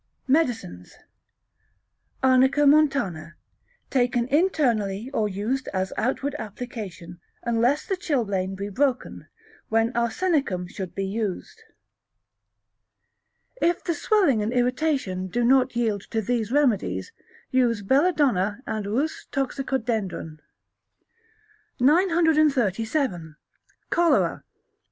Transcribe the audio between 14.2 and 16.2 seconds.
and irritation do not yield to